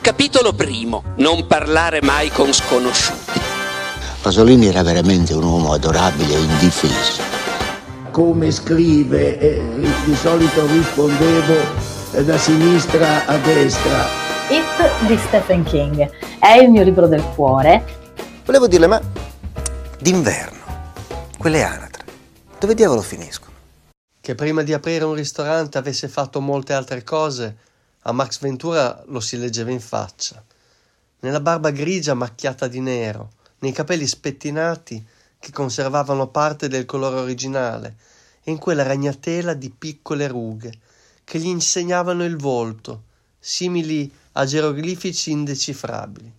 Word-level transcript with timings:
Capitolo 0.00 0.52
primo. 0.52 1.02
Non 1.16 1.46
parlare 1.46 2.00
mai 2.02 2.30
con 2.30 2.52
sconosciuti. 2.52 3.40
Pasolini 4.22 4.66
era 4.66 4.82
veramente 4.82 5.34
un 5.34 5.42
uomo 5.42 5.72
adorabile 5.72 6.34
e 6.34 6.38
indifeso. 6.38 7.22
Come 8.10 8.50
scrive, 8.50 9.38
eh, 9.38 9.62
di 10.04 10.14
solito 10.14 10.66
rispondevo 10.66 11.54
eh, 12.12 12.24
da 12.24 12.38
sinistra 12.38 13.26
a 13.26 13.36
destra. 13.38 14.06
It 14.48 15.06
di 15.06 15.18
Stephen 15.18 15.64
King 15.64 16.10
è 16.38 16.52
il 16.52 16.70
mio 16.70 16.82
libro 16.84 17.06
del 17.06 17.22
cuore. 17.34 17.84
Volevo 18.44 18.66
dirle, 18.66 18.86
ma 18.86 19.00
d'inverno, 19.98 20.58
quelle 21.36 21.62
anatre, 21.62 22.04
dove 22.58 22.74
diavolo 22.74 23.02
finiscono? 23.02 23.52
Che 24.20 24.34
prima 24.34 24.62
di 24.62 24.72
aprire 24.72 25.04
un 25.04 25.14
ristorante 25.14 25.76
avesse 25.76 26.08
fatto 26.08 26.40
molte 26.40 26.72
altre 26.72 27.02
cose, 27.02 27.56
a 28.08 28.12
Max 28.12 28.38
Ventura 28.38 29.04
lo 29.08 29.20
si 29.20 29.36
leggeva 29.36 29.70
in 29.70 29.80
faccia. 29.80 30.42
Nella 31.20 31.40
barba 31.40 31.70
grigia 31.70 32.14
macchiata 32.14 32.66
di 32.66 32.80
nero, 32.80 33.32
nei 33.58 33.72
capelli 33.72 34.06
spettinati 34.06 35.06
che 35.38 35.52
conservavano 35.52 36.28
parte 36.28 36.68
del 36.68 36.86
colore 36.86 37.18
originale 37.18 37.96
e 38.42 38.50
in 38.50 38.56
quella 38.56 38.82
ragnatela 38.82 39.52
di 39.52 39.68
piccole 39.68 40.26
rughe 40.26 40.72
che 41.22 41.38
gli 41.38 41.48
insegnavano 41.48 42.24
il 42.24 42.38
volto, 42.38 43.02
simili 43.38 44.10
a 44.32 44.46
geroglifici 44.46 45.30
indecifrabili. 45.30 46.32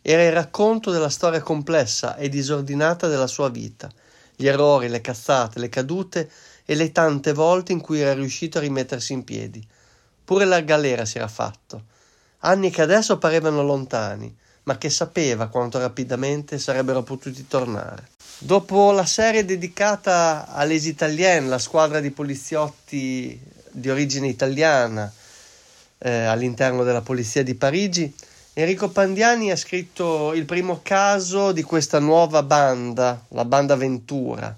Era 0.00 0.24
il 0.24 0.32
racconto 0.32 0.90
della 0.90 1.10
storia 1.10 1.42
complessa 1.42 2.16
e 2.16 2.30
disordinata 2.30 3.08
della 3.08 3.26
sua 3.26 3.50
vita, 3.50 3.92
gli 4.34 4.46
errori, 4.46 4.88
le 4.88 5.02
cazzate, 5.02 5.58
le 5.58 5.68
cadute 5.68 6.30
e 6.64 6.74
le 6.74 6.92
tante 6.92 7.34
volte 7.34 7.72
in 7.72 7.82
cui 7.82 8.00
era 8.00 8.14
riuscito 8.14 8.56
a 8.56 8.62
rimettersi 8.62 9.12
in 9.12 9.24
piedi. 9.24 9.68
Pure 10.28 10.44
la 10.44 10.60
galera 10.60 11.06
si 11.06 11.16
era 11.16 11.26
fatto. 11.26 11.84
Anni 12.40 12.68
che 12.68 12.82
adesso 12.82 13.16
parevano 13.16 13.62
lontani, 13.62 14.36
ma 14.64 14.76
che 14.76 14.90
sapeva 14.90 15.46
quanto 15.46 15.78
rapidamente 15.78 16.58
sarebbero 16.58 17.02
potuti 17.02 17.46
tornare. 17.48 18.08
Dopo 18.36 18.90
la 18.90 19.06
serie 19.06 19.46
dedicata 19.46 20.48
all'Es 20.48 20.84
Italienne, 20.84 21.48
la 21.48 21.58
squadra 21.58 22.00
di 22.00 22.10
poliziotti 22.10 23.40
di 23.70 23.88
origine 23.88 24.28
italiana 24.28 25.10
eh, 25.96 26.24
all'interno 26.24 26.84
della 26.84 27.00
polizia 27.00 27.42
di 27.42 27.54
Parigi, 27.54 28.14
Enrico 28.52 28.90
Pandiani 28.90 29.50
ha 29.50 29.56
scritto 29.56 30.34
il 30.34 30.44
primo 30.44 30.80
caso 30.82 31.52
di 31.52 31.62
questa 31.62 32.00
nuova 32.00 32.42
banda, 32.42 33.24
la 33.28 33.46
banda 33.46 33.76
Ventura. 33.76 34.54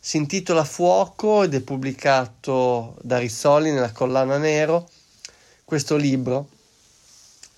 Si 0.00 0.16
intitola 0.16 0.64
Fuoco 0.64 1.42
ed 1.42 1.54
è 1.54 1.60
pubblicato 1.60 2.96
da 3.02 3.18
Rizzoli 3.18 3.72
nella 3.72 3.92
collana 3.92 4.38
Nero. 4.38 4.88
Questo 5.64 5.96
libro 5.96 6.48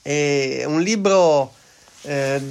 è 0.02 0.64
un 0.66 0.80
libro 0.80 1.52
eh, 2.02 2.42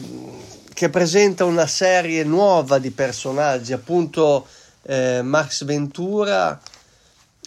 che 0.73 0.89
presenta 0.89 1.43
una 1.43 1.67
serie 1.67 2.23
nuova 2.23 2.77
di 2.77 2.91
personaggi, 2.91 3.73
appunto 3.73 4.47
eh, 4.83 5.21
Max 5.23 5.65
Ventura 5.65 6.61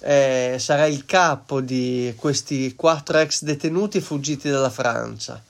eh, 0.03 0.57
sarà 0.59 0.87
il 0.87 1.05
capo 1.05 1.61
di 1.61 2.13
questi 2.17 2.75
quattro 2.75 3.19
ex 3.19 3.43
detenuti 3.43 4.01
fuggiti 4.01 4.51
dalla 4.51 4.69
Francia. 4.69 5.43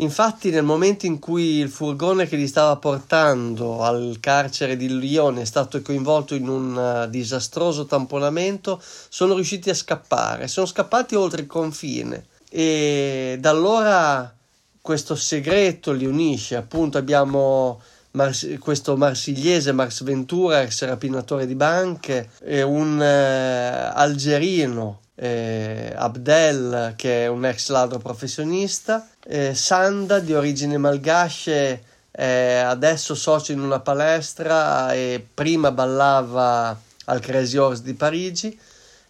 Infatti, 0.00 0.48
nel 0.48 0.64
momento 0.64 1.04
in 1.04 1.18
cui 1.18 1.58
il 1.58 1.68
furgone 1.68 2.26
che 2.26 2.36
li 2.36 2.46
stava 2.46 2.76
portando 2.76 3.82
al 3.82 4.16
carcere 4.18 4.76
di 4.76 4.98
Lione 4.98 5.42
è 5.42 5.44
stato 5.44 5.82
coinvolto 5.82 6.34
in 6.34 6.48
un 6.48 7.04
uh, 7.04 7.10
disastroso 7.10 7.84
tamponamento, 7.84 8.80
sono 9.10 9.34
riusciti 9.34 9.68
a 9.68 9.74
scappare. 9.74 10.48
Sono 10.48 10.64
scappati 10.64 11.14
oltre 11.14 11.42
il 11.42 11.46
confine 11.46 12.24
e 12.48 13.36
da 13.40 13.50
allora 13.50 14.34
questo 14.80 15.14
segreto 15.14 15.92
li 15.92 16.06
unisce. 16.06 16.56
Appunto, 16.56 16.96
abbiamo 16.96 17.80
Mars- 18.12 18.56
questo 18.58 18.96
marsigliese 18.96 19.72
Mars 19.72 20.02
Ventura, 20.02 20.62
ex 20.62 20.82
rapinatore 20.84 21.46
di 21.46 21.54
banche, 21.54 22.30
e 22.42 22.62
un 22.62 22.98
uh, 22.98 23.96
algerino 23.96 25.00
eh, 25.22 25.92
Abdel 25.94 26.94
che 26.96 27.24
è 27.24 27.26
un 27.26 27.44
ex 27.44 27.68
ladro 27.68 27.98
professionista, 27.98 29.06
eh, 29.32 29.54
Sanda 29.54 30.18
di 30.18 30.34
origine 30.34 30.76
malgasce, 30.76 31.84
eh, 32.10 32.56
adesso 32.56 33.14
socio 33.14 33.52
in 33.52 33.60
una 33.60 33.78
palestra 33.78 34.92
e 34.92 35.24
prima 35.32 35.70
ballava 35.70 36.76
al 37.04 37.20
Crazy 37.20 37.56
Horse 37.56 37.84
di 37.84 37.94
Parigi. 37.94 38.58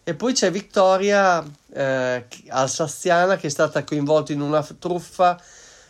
E 0.03 0.13
poi 0.13 0.33
c'è 0.33 0.51
Vittoria 0.51 1.43
eh, 1.73 2.25
alsaziana 2.49 3.35
che 3.37 3.47
è 3.47 3.49
stata 3.49 3.83
coinvolta 3.83 4.31
in 4.31 4.41
una 4.41 4.63
truffa 4.77 5.41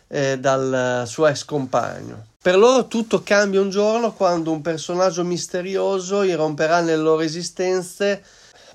eh, 0.07 0.39
dal 0.39 1.03
suo 1.07 1.27
ex 1.27 1.43
compagno. 1.43 2.27
Per 2.41 2.57
loro 2.57 2.87
tutto 2.87 3.23
cambia 3.23 3.59
un 3.59 3.69
giorno 3.69 4.13
quando 4.13 4.51
un 4.51 4.61
personaggio 4.61 5.25
misterioso 5.25 6.23
irromperà 6.23 6.79
nelle 6.79 7.03
loro 7.03 7.21
esistenze 7.21 8.23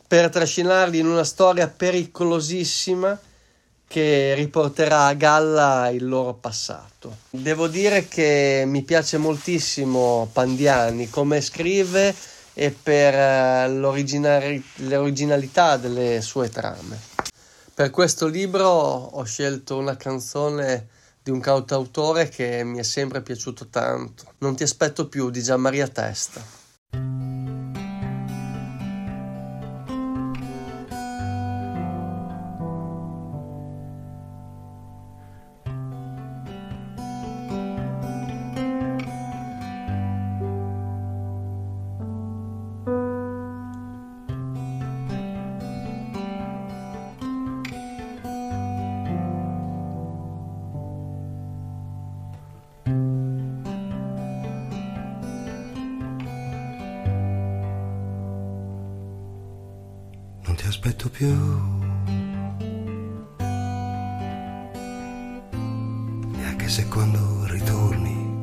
per 0.07 0.29
trascinarli 0.29 0.99
in 0.99 1.07
una 1.07 1.25
storia 1.25 1.67
pericolosissima 1.67 3.19
che 3.89 4.35
riporterà 4.35 5.07
a 5.07 5.15
galla 5.15 5.89
il 5.91 6.07
loro 6.07 6.35
passato. 6.35 7.19
Devo 7.31 7.69
dire 7.69 8.09
che 8.09 8.65
mi 8.67 8.83
piace 8.83 9.17
moltissimo 9.17 10.29
Pandiani 10.33 11.09
come 11.09 11.41
scrive 11.41 12.15
e 12.53 12.71
per 12.71 13.15
eh, 13.15 13.69
l'originalità 13.69 15.77
delle 15.77 16.21
sue 16.21 16.49
trame. 16.49 16.99
Per 17.75 17.91
questo 17.91 18.27
libro 18.27 18.67
ho 18.67 19.23
scelto 19.25 19.77
una 19.77 19.97
canzone 19.97 20.89
di 21.23 21.31
un 21.31 21.41
cantautore 21.41 22.29
che 22.29 22.65
mi 22.65 22.79
è 22.79 22.83
sempre 22.83 23.21
piaciuto 23.21 23.67
tanto. 23.67 24.33
Non 24.39 24.57
ti 24.57 24.63
aspetto 24.63 25.09
più 25.09 25.29
di 25.29 25.43
Gian 25.43 25.61
Maria 25.61 25.87
Testa. 25.87 26.66
Aspetto 60.87 61.09
più. 61.09 61.35
Neanche 66.31 66.69
se 66.69 66.87
quando 66.87 67.45
ritorni, 67.47 68.41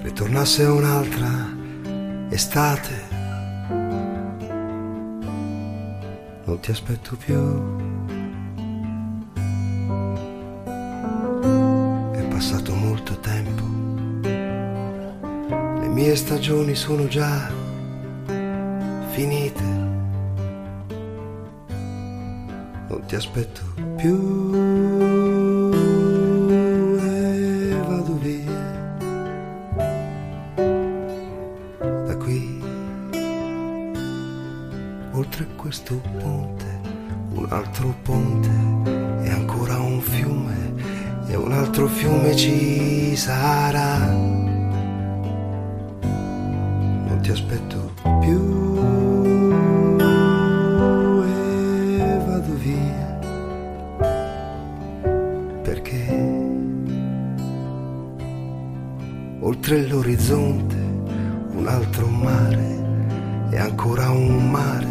ritornasse 0.00 0.64
un'altra 0.64 1.30
estate, 2.30 3.06
non 6.44 6.58
ti 6.62 6.72
aspetto 6.72 7.16
più. 7.16 7.76
È 12.12 12.22
passato 12.28 12.74
molto 12.74 13.16
tempo, 13.20 13.62
le 15.80 15.88
mie 15.88 16.16
stagioni 16.16 16.74
sono 16.74 17.06
già 17.06 17.48
finite 19.10 19.87
ti 23.08 23.14
aspetto 23.14 23.62
più. 23.96 24.52
E 27.00 27.74
vado 27.88 28.18
via. 28.18 28.52
Da 32.06 32.16
qui 32.18 32.62
oltre 35.12 35.46
questo 35.56 35.98
ponte 36.18 36.66
un 37.32 37.46
altro 37.48 37.94
ponte 38.02 38.50
e 39.26 39.30
ancora 39.30 39.78
un 39.78 40.02
fiume 40.02 40.74
e 41.28 41.34
un 41.34 41.50
altro 41.52 41.88
fiume 41.88 42.36
ci 42.36 43.16
sarà. 43.16 44.12
Non 47.06 47.18
ti 47.22 47.30
aspetto 47.30 47.90
più 48.20 49.07
oltre 59.40 59.86
l'orizzonte 59.86 60.76
un 61.52 61.66
altro 61.66 62.06
mare 62.06 62.76
e 63.50 63.58
ancora 63.58 64.10
un 64.10 64.50
mare 64.50 64.86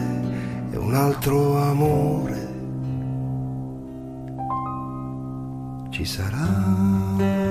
e 0.72 0.78
un 0.78 0.94
altro 0.94 1.58
amore. 1.58 2.46
Ci 5.90 6.06
sarà. 6.06 7.47